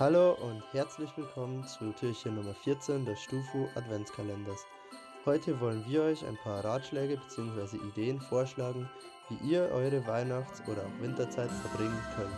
Hallo 0.00 0.32
und 0.32 0.62
herzlich 0.72 1.14
willkommen 1.14 1.62
zu 1.62 1.92
Türchen 1.92 2.36
Nummer 2.36 2.54
14 2.54 3.04
des 3.04 3.20
Stufu 3.20 3.68
Adventskalenders. 3.74 4.64
Heute 5.26 5.60
wollen 5.60 5.84
wir 5.86 6.04
euch 6.04 6.24
ein 6.24 6.38
paar 6.38 6.64
Ratschläge 6.64 7.18
bzw. 7.18 7.76
Ideen 7.76 8.18
vorschlagen, 8.18 8.88
wie 9.28 9.50
ihr 9.50 9.68
eure 9.70 10.06
Weihnachts- 10.06 10.62
oder 10.66 10.86
auch 10.86 11.02
Winterzeit 11.02 11.50
verbringen 11.50 12.02
könnt. 12.16 12.34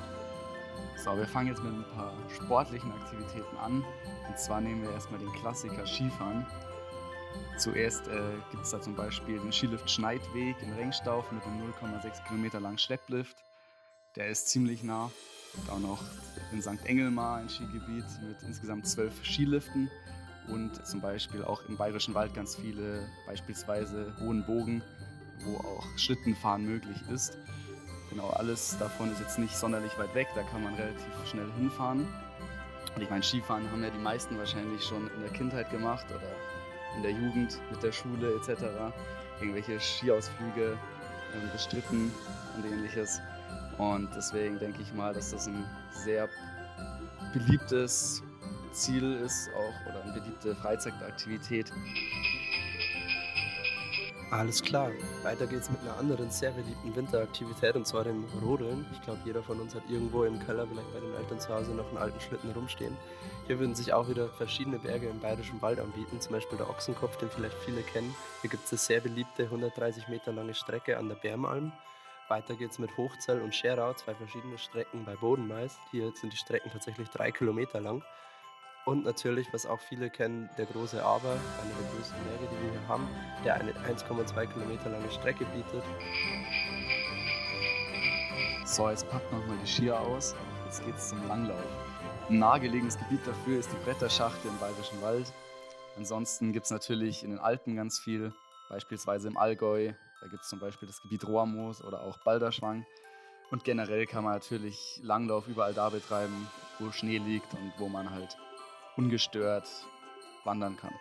So, 1.05 1.17
wir 1.17 1.29
fangen 1.29 1.51
jetzt 1.51 1.63
mit 1.63 1.73
ein 1.73 1.87
paar 1.95 2.13
sportlichen 2.35 2.91
Aktivitäten 2.91 3.57
an. 3.59 3.85
Und 4.27 4.37
zwar 4.37 4.61
nehmen 4.61 4.83
wir 4.83 4.91
erstmal 4.91 5.21
den 5.21 5.33
Klassiker 5.35 5.87
Skifahren. 5.87 6.45
Zuerst 7.59 8.09
äh, 8.09 8.23
gibt 8.51 8.65
es 8.65 8.71
da 8.73 8.81
zum 8.81 8.97
Beispiel 8.97 9.39
den 9.39 9.53
Skilift 9.53 9.89
Schneidweg 9.89 10.61
in 10.63 10.73
Rengstauf 10.73 11.31
mit 11.31 11.45
einem 11.45 11.71
0,6 11.71 12.27
Kilometer 12.27 12.59
langen 12.59 12.79
Schlepplift. 12.79 13.37
Der 14.17 14.27
ist 14.31 14.49
ziemlich 14.49 14.83
nah. 14.83 15.13
Und 15.55 15.71
auch 15.71 15.79
noch 15.79 16.03
in 16.53 16.63
St. 16.63 16.85
Engelmar 16.85 17.39
ein 17.39 17.49
Skigebiet 17.49 18.05
mit 18.27 18.43
insgesamt 18.43 18.87
zwölf 18.87 19.13
Skiliften 19.25 19.91
und 20.49 20.85
zum 20.87 21.01
Beispiel 21.01 21.45
auch 21.45 21.63
im 21.69 21.77
Bayerischen 21.77 22.15
Wald 22.15 22.35
ganz 22.35 22.57
viele, 22.57 23.09
beispielsweise 23.27 24.15
Hohen 24.21 24.45
Bogen, 24.45 24.83
wo 25.45 25.57
auch 25.57 25.87
Schlittenfahren 25.97 26.65
möglich 26.65 26.99
ist. 27.13 27.39
Genau, 28.11 28.29
alles 28.31 28.77
davon 28.79 29.11
ist 29.11 29.21
jetzt 29.21 29.39
nicht 29.39 29.57
sonderlich 29.57 29.97
weit 29.99 30.15
weg, 30.15 30.29
da 30.35 30.43
kann 30.43 30.63
man 30.63 30.75
relativ 30.75 31.13
schnell 31.27 31.51
hinfahren. 31.53 32.07
Und 32.95 33.01
ich 33.01 33.09
meine, 33.09 33.23
Skifahren 33.23 33.71
haben 33.71 33.83
ja 33.83 33.91
die 33.91 33.99
meisten 33.99 34.37
wahrscheinlich 34.37 34.85
schon 34.85 35.11
in 35.15 35.21
der 35.23 35.31
Kindheit 35.31 35.71
gemacht 35.71 36.07
oder 36.11 36.29
in 36.97 37.03
der 37.03 37.13
Jugend 37.13 37.59
mit 37.71 37.83
der 37.83 37.93
Schule 37.93 38.35
etc. 38.35 38.65
Irgendwelche 39.41 39.81
Skiausflüge 39.81 40.73
äh, 40.73 41.53
bestritten 41.53 42.13
und 42.57 42.71
ähnliches. 42.71 43.21
Und 43.79 44.09
deswegen 44.15 44.59
denke 44.59 44.83
ich 44.83 44.93
mal, 44.93 45.15
dass 45.15 45.31
das 45.31 45.47
ein 45.47 45.65
sehr 45.91 46.29
beliebtes 47.33 48.23
Ziel 48.73 49.15
ist, 49.15 49.51
auch 49.55 49.91
oder 49.91 50.03
eine 50.03 50.13
beliebte 50.13 50.55
Freizeitaktivität. 50.55 51.73
Alles 54.33 54.63
klar. 54.63 54.91
Weiter 55.25 55.47
geht's 55.47 55.71
mit 55.71 55.83
einer 55.83 55.99
anderen 55.99 56.31
sehr 56.31 56.53
beliebten 56.53 56.97
Winteraktivität 56.97 57.77
und 57.77 57.87
zwar 57.87 58.05
dem 58.05 58.25
Rodeln. 58.43 58.87
Ich 58.91 59.03
glaube, 59.03 59.19
jeder 59.27 59.43
von 59.43 59.61
uns 59.61 59.75
hat 59.75 59.83
irgendwo 59.91 60.25
im 60.25 60.39
Keller, 60.41 60.67
vielleicht 60.67 60.91
bei 60.95 61.01
den 61.01 61.15
Eltern 61.15 61.39
zu 61.39 61.51
Hause, 61.51 61.73
noch 61.73 61.87
einen 61.89 61.99
alten 61.99 62.19
Schlitten 62.19 62.51
rumstehen. 62.53 62.97
Hier 63.47 63.59
würden 63.59 63.75
sich 63.75 63.93
auch 63.93 64.09
wieder 64.09 64.31
verschiedene 64.31 64.79
Berge 64.79 65.09
im 65.09 65.21
Bayerischen 65.21 65.61
Wald 65.61 65.81
anbieten, 65.81 66.19
zum 66.19 66.33
Beispiel 66.33 66.57
der 66.57 66.71
Ochsenkopf, 66.71 67.19
den 67.19 67.29
vielleicht 67.29 67.59
viele 67.59 67.83
kennen. 67.83 68.15
Hier 68.41 68.49
gibt 68.49 68.65
es 68.65 68.73
eine 68.73 68.79
sehr 68.79 69.01
beliebte 69.01 69.45
130 69.45 70.09
Meter 70.09 70.33
lange 70.33 70.55
Strecke 70.55 70.97
an 70.97 71.11
der 71.11 71.17
Bärmalm. 71.17 71.71
Weiter 72.33 72.55
geht's 72.55 72.79
mit 72.79 72.97
Hochzell 72.97 73.43
und 73.43 73.55
Scherau, 73.55 73.93
zwei 73.93 74.15
verschiedene 74.15 74.57
Strecken 74.57 75.05
bei 75.05 75.15
Bodenmais. 75.17 75.77
Hier 75.91 76.11
sind 76.15 76.33
die 76.33 76.39
Strecken 76.39 76.71
tatsächlich 76.73 77.11
drei 77.11 77.31
Kilometer 77.31 77.79
lang. 77.79 78.03
Und 78.87 79.05
natürlich, 79.05 79.53
was 79.53 79.67
auch 79.67 79.81
viele 79.81 80.09
kennen, 80.09 80.49
der 80.57 80.65
große 80.65 81.05
Aber, 81.05 81.33
einer 81.33 81.75
der 81.79 81.91
größten 81.95 82.17
Berge, 82.25 82.49
die 82.51 82.65
wir 82.65 82.71
hier 82.71 82.89
haben, 82.89 83.07
der 83.45 83.57
eine 83.57 83.73
1,2 83.73 84.47
Kilometer 84.47 84.89
lange 84.89 85.11
Strecke 85.11 85.45
bietet. 85.45 85.85
So, 88.65 88.89
jetzt 88.89 89.11
packt 89.11 89.31
nochmal 89.31 89.59
die 89.63 89.69
Skier 89.69 90.01
aus. 90.01 90.35
Jetzt 90.65 90.87
geht's 90.87 91.11
zum 91.11 91.29
Langlauf. 91.29 91.61
Ein 92.31 92.39
nahegelegenes 92.39 92.99
Gebiet 92.99 93.27
dafür 93.27 93.59
ist 93.59 93.71
die 93.71 93.85
Bretterschachte 93.85 94.49
im 94.49 94.57
Bayerischen 94.57 95.03
Wald. 95.03 95.31
Ansonsten 95.99 96.55
gibt 96.55 96.65
es 96.65 96.71
natürlich 96.71 97.25
in 97.25 97.29
den 97.29 97.41
Alpen 97.41 97.77
ganz 97.77 97.99
viel, 97.99 98.33
beispielsweise 98.71 99.29
im 99.29 99.37
Allgäu. 99.37 99.93
Da 100.23 100.29
gibt 100.29 100.45
es 100.45 100.49
zum 100.49 100.61
Beispiel 100.61 100.87
das 100.87 101.03
Gebiet 101.03 101.27
Rohrmoos 101.27 101.83
oder 101.83 102.03
auch 102.03 102.17
Balderschwang. 102.19 102.87
Und 103.51 103.65
generell 103.65 104.07
kann 104.07 104.23
man 104.23 104.35
natürlich 104.35 105.01
Langlauf 105.03 105.49
überall 105.49 105.75
da 105.75 105.89
betreiben, 105.89 106.49
wo 106.79 106.93
Schnee 106.93 107.19
liegt 107.19 107.53
und 107.55 107.73
wo 107.79 107.89
man 107.89 108.09
halt 108.09 108.39
ungestört 108.97 109.69
wandern 110.45 110.77
kann. 110.77 110.95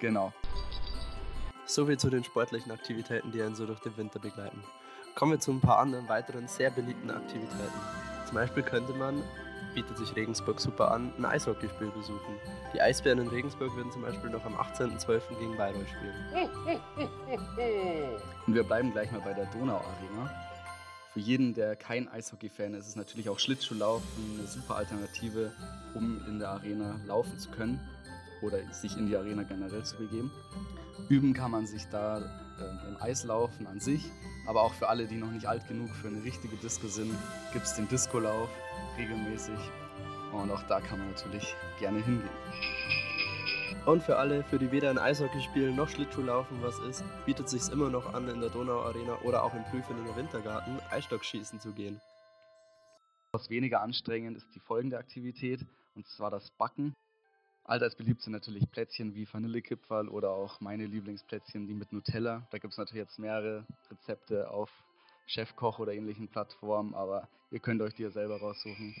Genau. 0.00 0.32
Soviel 1.64 1.98
zu 1.98 2.08
den 2.08 2.22
sportlichen 2.22 2.70
Aktivitäten, 2.70 3.32
die 3.32 3.42
einen 3.42 3.56
so 3.56 3.66
durch 3.66 3.80
den 3.80 3.96
Winter 3.96 4.20
begleiten. 4.20 4.62
Kommen 5.16 5.32
wir 5.32 5.40
zu 5.40 5.50
ein 5.50 5.60
paar 5.60 5.78
anderen 5.78 6.08
weiteren 6.08 6.46
sehr 6.46 6.70
beliebten 6.70 7.10
Aktivitäten. 7.10 7.80
Zum 8.26 8.36
Beispiel 8.36 8.62
könnte 8.62 8.92
man, 8.92 9.24
bietet 9.76 9.98
sich 9.98 10.16
Regensburg 10.16 10.58
super 10.58 10.90
an, 10.90 11.12
ein 11.18 11.26
Eishockeyspiel 11.26 11.90
besuchen. 11.90 12.40
Die 12.72 12.80
Eisbären 12.80 13.18
in 13.18 13.28
Regensburg 13.28 13.76
würden 13.76 13.92
zum 13.92 14.02
Beispiel 14.02 14.30
noch 14.30 14.42
am 14.46 14.56
18.12. 14.56 15.38
gegen 15.38 15.54
Bayreuth 15.54 15.86
spielen. 15.86 16.14
Und 18.46 18.54
wir 18.54 18.64
bleiben 18.64 18.90
gleich 18.90 19.12
mal 19.12 19.20
bei 19.20 19.34
der 19.34 19.44
Donau-Arena. 19.46 20.30
Für 21.12 21.20
jeden, 21.20 21.52
der 21.52 21.76
kein 21.76 22.08
Eishockey-Fan 22.08 22.72
ist, 22.72 22.88
ist 22.88 22.96
natürlich 22.96 23.28
auch 23.28 23.38
Schlittschuhlaufen 23.38 24.38
eine 24.38 24.46
super 24.46 24.76
Alternative, 24.76 25.52
um 25.92 26.24
in 26.26 26.38
der 26.38 26.48
Arena 26.48 26.98
laufen 27.06 27.38
zu 27.38 27.50
können 27.50 27.78
oder 28.42 28.58
sich 28.72 28.96
in 28.96 29.06
die 29.06 29.16
Arena 29.16 29.42
generell 29.42 29.84
zu 29.84 29.96
begeben. 29.96 30.30
Üben 31.08 31.32
kann 31.32 31.50
man 31.50 31.66
sich 31.66 31.84
da 31.90 32.18
äh, 32.18 32.88
im 32.88 32.96
Eislaufen 33.00 33.66
an 33.66 33.80
sich, 33.80 34.10
aber 34.46 34.62
auch 34.62 34.74
für 34.74 34.88
alle, 34.88 35.06
die 35.06 35.16
noch 35.16 35.30
nicht 35.30 35.46
alt 35.46 35.66
genug 35.68 35.90
für 35.90 36.08
eine 36.08 36.22
richtige 36.24 36.56
Disco 36.56 36.88
sind, 36.88 37.14
gibt 37.52 37.66
es 37.66 37.74
den 37.74 37.88
Discolauf 37.88 38.48
regelmäßig 38.96 39.58
und 40.32 40.50
auch 40.50 40.62
da 40.64 40.80
kann 40.80 40.98
man 40.98 41.10
natürlich 41.10 41.54
gerne 41.78 42.02
hingehen. 42.02 42.30
Und 43.86 44.02
für 44.02 44.16
alle, 44.16 44.42
für 44.42 44.58
die 44.58 44.72
weder 44.72 44.90
ein 44.90 44.98
Eishockey 44.98 45.40
spielen 45.40 45.76
noch 45.76 45.88
Schlittschuhlaufen 45.88 46.60
was 46.60 46.78
ist, 46.80 47.04
bietet 47.24 47.48
sich 47.48 47.70
immer 47.70 47.88
noch 47.88 48.14
an, 48.14 48.28
in 48.28 48.40
der 48.40 48.50
Donauarena 48.50 49.18
oder 49.22 49.44
auch 49.44 49.54
im 49.54 49.62
Prüfeninger 49.64 50.16
Wintergarten 50.16 50.80
Eisstockschießen 50.90 51.60
zu 51.60 51.72
gehen. 51.72 52.00
Was 53.32 53.48
weniger 53.48 53.82
anstrengend 53.82 54.36
ist 54.36 54.52
die 54.54 54.60
folgende 54.60 54.98
Aktivität, 54.98 55.64
und 55.94 56.06
zwar 56.06 56.30
das 56.30 56.50
Backen. 56.50 56.94
Allseits 57.68 57.96
beliebt 57.96 58.22
sind 58.22 58.32
natürlich 58.32 58.70
Plätzchen 58.70 59.16
wie 59.16 59.26
Vanillekipferl 59.26 60.08
oder 60.08 60.30
auch 60.30 60.60
meine 60.60 60.86
Lieblingsplätzchen, 60.86 61.66
die 61.66 61.74
mit 61.74 61.92
Nutella. 61.92 62.46
Da 62.52 62.58
gibt 62.58 62.72
es 62.72 62.78
natürlich 62.78 63.02
jetzt 63.02 63.18
mehrere 63.18 63.66
Rezepte 63.90 64.48
auf 64.48 64.70
Chefkoch 65.26 65.80
oder 65.80 65.92
ähnlichen 65.92 66.28
Plattformen, 66.28 66.94
aber 66.94 67.28
ihr 67.50 67.58
könnt 67.58 67.82
euch 67.82 67.92
die 67.94 68.04
ja 68.04 68.10
selber 68.10 68.38
raussuchen. 68.38 68.94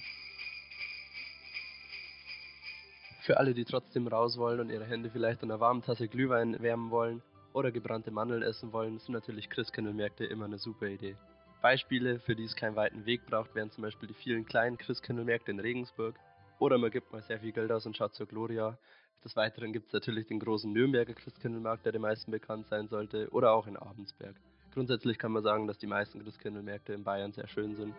Für 3.20 3.36
alle, 3.36 3.54
die 3.54 3.64
trotzdem 3.64 4.08
raus 4.08 4.36
wollen 4.36 4.58
und 4.58 4.70
ihre 4.70 4.84
Hände 4.84 5.10
vielleicht 5.10 5.44
an 5.44 5.52
einer 5.52 5.60
warmen 5.60 5.82
Tasse 5.82 6.08
Glühwein 6.08 6.60
wärmen 6.60 6.90
wollen 6.90 7.22
oder 7.52 7.70
gebrannte 7.70 8.10
Mandeln 8.10 8.42
essen 8.42 8.72
wollen, 8.72 8.98
sind 8.98 9.12
natürlich 9.12 9.48
Christkindlmärkte 9.48 10.24
immer 10.24 10.46
eine 10.46 10.58
super 10.58 10.88
Idee. 10.88 11.16
Beispiele, 11.62 12.18
für 12.18 12.34
die 12.34 12.44
es 12.44 12.56
keinen 12.56 12.74
weiten 12.74 13.06
Weg 13.06 13.26
braucht, 13.26 13.54
wären 13.54 13.70
zum 13.70 13.82
Beispiel 13.82 14.08
die 14.08 14.14
vielen 14.14 14.44
kleinen 14.44 14.76
Christkindlmärkte 14.76 15.52
in 15.52 15.60
Regensburg. 15.60 16.18
Oder 16.58 16.78
man 16.78 16.90
gibt 16.90 17.12
mal 17.12 17.22
sehr 17.22 17.40
viel 17.40 17.52
Geld 17.52 17.70
aus 17.70 17.86
und 17.86 17.96
schaut 17.96 18.14
zur 18.14 18.26
Gloria. 18.26 18.78
Des 19.24 19.36
Weiteren 19.36 19.72
gibt 19.72 19.88
es 19.88 19.92
natürlich 19.92 20.26
den 20.26 20.38
großen 20.38 20.72
Nürnberger 20.72 21.14
Christkindlmarkt, 21.14 21.84
der 21.84 21.92
den 21.92 22.02
meisten 22.02 22.30
bekannt 22.30 22.68
sein 22.68 22.88
sollte, 22.88 23.28
oder 23.30 23.52
auch 23.52 23.66
in 23.66 23.76
Abensberg. 23.76 24.36
Grundsätzlich 24.72 25.18
kann 25.18 25.32
man 25.32 25.42
sagen, 25.42 25.66
dass 25.66 25.78
die 25.78 25.86
meisten 25.86 26.22
Christkindlmärkte 26.22 26.92
in 26.92 27.02
Bayern 27.02 27.32
sehr 27.32 27.48
schön 27.48 27.74
sind. 27.74 27.94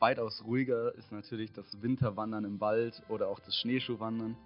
Weitaus 0.00 0.42
ruhiger 0.44 0.94
ist 0.94 1.12
natürlich 1.12 1.52
das 1.52 1.82
Winterwandern 1.82 2.44
im 2.44 2.60
Wald 2.60 3.02
oder 3.08 3.28
auch 3.28 3.38
das 3.38 3.54
Schneeschuhwandern. 3.56 4.36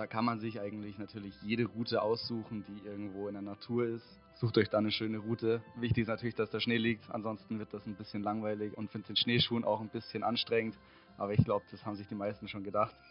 Da 0.00 0.06
kann 0.06 0.24
man 0.24 0.40
sich 0.40 0.58
eigentlich 0.58 0.96
natürlich 0.96 1.34
jede 1.42 1.66
Route 1.66 2.00
aussuchen, 2.00 2.64
die 2.66 2.88
irgendwo 2.88 3.28
in 3.28 3.34
der 3.34 3.42
Natur 3.42 3.84
ist. 3.84 4.18
Sucht 4.32 4.56
euch 4.56 4.70
da 4.70 4.78
eine 4.78 4.92
schöne 4.92 5.18
Route. 5.18 5.62
Wichtig 5.76 6.04
ist 6.04 6.08
natürlich, 6.08 6.34
dass 6.34 6.48
der 6.48 6.60
Schnee 6.60 6.78
liegt, 6.78 7.10
ansonsten 7.10 7.58
wird 7.58 7.74
das 7.74 7.84
ein 7.84 7.96
bisschen 7.96 8.22
langweilig 8.22 8.74
und 8.78 8.90
finde 8.90 9.08
den 9.08 9.16
Schneeschuhen 9.16 9.62
auch 9.62 9.82
ein 9.82 9.90
bisschen 9.90 10.22
anstrengend. 10.22 10.74
Aber 11.18 11.34
ich 11.34 11.44
glaube, 11.44 11.66
das 11.70 11.84
haben 11.84 11.96
sich 11.96 12.08
die 12.08 12.14
meisten 12.14 12.48
schon 12.48 12.64
gedacht. 12.64 12.96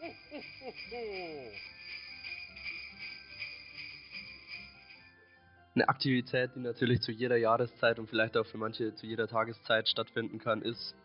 Eine 5.76 5.88
Aktivität, 5.88 6.56
die 6.56 6.60
natürlich 6.60 7.02
zu 7.02 7.12
jeder 7.12 7.36
Jahreszeit 7.36 8.00
und 8.00 8.10
vielleicht 8.10 8.36
auch 8.36 8.46
für 8.46 8.58
manche 8.58 8.96
zu 8.96 9.06
jeder 9.06 9.28
Tageszeit 9.28 9.88
stattfinden 9.88 10.40
kann, 10.40 10.60
ist 10.60 10.96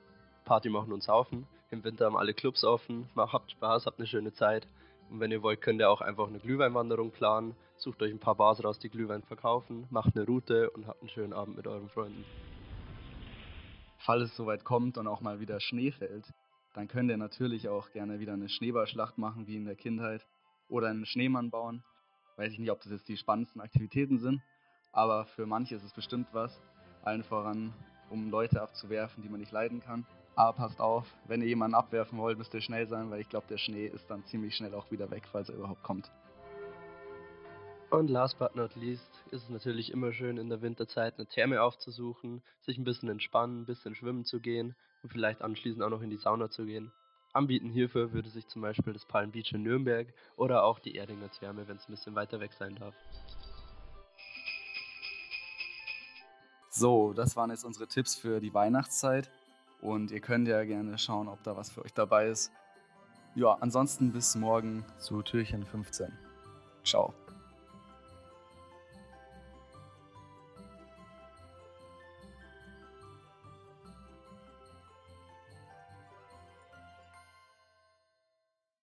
Party 0.46 0.70
machen 0.70 0.92
und 0.92 1.04
saufen. 1.04 1.46
Im 1.70 1.84
Winter 1.84 2.06
haben 2.06 2.18
alle 2.18 2.34
Clubs 2.34 2.64
offen. 2.64 3.08
Habt 3.16 3.52
Spaß, 3.52 3.86
habt 3.86 4.00
eine 4.00 4.08
schöne 4.08 4.34
Zeit. 4.34 4.66
Und 5.10 5.20
wenn 5.20 5.32
ihr 5.32 5.44
wollt, 5.44 5.62
könnt 5.62 5.80
ihr 5.80 5.90
auch 5.90 6.02
einfach 6.02 6.28
eine 6.28 6.40
Glühweinwanderung 6.40 7.12
planen. 7.12 7.56
Sucht 7.78 8.02
euch 8.02 8.12
ein 8.12 8.20
paar 8.20 8.36
Bars 8.36 8.64
raus, 8.64 8.80
die 8.80 8.90
Glühwein 8.90 9.24
verkaufen. 9.24 9.88
Macht 9.90 10.16
eine 10.16 10.26
Route 10.26 10.70
und 10.72 10.88
habt 10.88 11.02
einen 11.02 11.10
schönen 11.10 11.34
Abend 11.34 11.58
mit 11.58 11.68
euren 11.68 11.90
Freunden. 11.90 12.26
Falls 14.00 14.24
es 14.24 14.36
soweit 14.36 14.64
kommt 14.64 14.98
und 14.98 15.08
auch 15.08 15.22
mal 15.22 15.40
wieder 15.40 15.60
Schnee 15.60 15.92
fällt, 15.92 16.32
dann 16.74 16.88
könnt 16.88 17.10
ihr 17.10 17.18
natürlich 17.18 17.70
auch 17.70 17.92
gerne 17.92 18.20
wieder 18.20 18.34
eine 18.34 18.50
Schneeballschlacht 18.50 19.18
machen, 19.18 19.48
wie 19.48 19.56
in 19.56 19.66
der 19.66 19.76
Kindheit. 19.76 20.26
Oder 20.68 20.90
einen 20.90 21.06
Schneemann 21.06 21.52
bauen. 21.52 21.84
Weiß 22.38 22.52
ich 22.52 22.60
nicht, 22.60 22.72
ob 22.72 22.82
das 22.82 22.92
jetzt 22.92 23.08
die 23.08 23.18
spannendsten 23.18 23.62
Aktivitäten 23.62 24.20
sind, 24.20 24.42
aber 24.92 25.26
für 25.26 25.46
manche 25.46 25.76
ist 25.76 25.84
es 25.84 25.94
bestimmt 25.94 26.28
was. 26.34 26.62
Allen 27.04 27.24
voran, 27.24 27.74
um 28.10 28.30
Leute 28.30 28.62
abzuwerfen, 28.62 29.24
die 29.24 29.30
man 29.30 29.40
nicht 29.40 29.52
leiden 29.52 29.80
kann. 29.80 30.06
Aber 30.36 30.54
passt 30.54 30.82
auf, 30.82 31.08
wenn 31.28 31.42
ihr 31.42 31.48
jemanden 31.48 31.76
abwerfen 31.76 32.20
wollt, 32.20 32.38
müsst 32.38 32.54
ihr 32.54 32.62
schnell 32.62 32.88
sein, 32.88 33.10
weil 33.10 33.22
ich 33.22 33.30
glaube, 33.30 33.48
der 33.48 33.58
Schnee 33.58 33.88
ist 33.88 34.10
dann 34.10 34.26
ziemlich 34.26 34.56
schnell 34.56 34.74
auch 34.74 34.92
wieder 34.92 35.10
weg, 35.10 35.24
falls 35.32 35.50
er 35.50 35.56
überhaupt 35.56 35.84
kommt. 35.84 36.12
Und 37.90 38.10
last 38.10 38.38
but 38.38 38.56
not 38.56 38.76
least 38.76 39.24
ist 39.32 39.44
es 39.44 39.50
natürlich 39.50 39.92
immer 39.92 40.12
schön 40.12 40.38
in 40.38 40.50
der 40.50 40.62
Winterzeit 40.62 41.18
eine 41.18 41.28
Therme 41.28 41.62
aufzusuchen, 41.62 42.42
sich 42.60 42.78
ein 42.78 42.84
bisschen 42.84 43.10
entspannen, 43.10 43.62
ein 43.62 43.66
bisschen 43.66 43.96
schwimmen 43.96 44.26
zu 44.26 44.42
gehen 44.42 44.76
und 45.04 45.12
vielleicht 45.12 45.42
anschließend 45.42 45.82
auch 45.82 45.90
noch 45.90 46.02
in 46.02 46.10
die 46.10 46.18
Sauna 46.18 46.50
zu 46.50 46.66
gehen. 46.66 46.92
Anbieten 47.32 47.70
hierfür 47.70 48.12
würde 48.12 48.30
sich 48.30 48.48
zum 48.48 48.62
Beispiel 48.62 48.92
das 48.92 49.06
Palm 49.06 49.32
Beach 49.32 49.54
in 49.54 49.64
Nürnberg 49.64 50.08
oder 50.36 50.64
auch 50.64 50.80
die 50.80 50.96
Erdinger 50.96 51.30
Therme, 51.32 51.68
wenn 51.68 51.78
es 51.78 51.88
ein 51.88 51.92
bisschen 51.92 52.16
weiter 52.16 52.40
weg 52.42 52.52
sein 52.54 52.76
darf. 52.76 52.96
So, 56.70 57.14
das 57.14 57.38
waren 57.38 57.52
jetzt 57.52 57.64
unsere 57.64 57.88
Tipps 57.88 58.16
für 58.16 58.42
die 58.42 58.54
Weihnachtszeit. 58.54 59.30
Und 59.86 60.10
ihr 60.10 60.20
könnt 60.20 60.48
ja 60.48 60.64
gerne 60.64 60.98
schauen, 60.98 61.28
ob 61.28 61.44
da 61.44 61.56
was 61.56 61.70
für 61.70 61.86
euch 61.86 61.94
dabei 61.94 62.28
ist. 62.28 62.52
Ja, 63.36 63.56
ansonsten 63.60 64.12
bis 64.12 64.36
morgen 64.36 64.84
zu 64.98 65.22
Türchen 65.22 65.64
15. 65.64 66.12
Ciao. 66.84 67.14